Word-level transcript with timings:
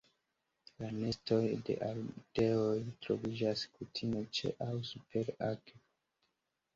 La 0.83 0.87
nestoj 0.93 1.41
de 1.67 1.75
ardeoj 1.87 2.79
troviĝas 3.07 3.61
kutime 3.75 4.23
ĉe 4.39 4.55
aŭ 4.65 4.71
super 4.93 5.31
akvo. 5.49 5.81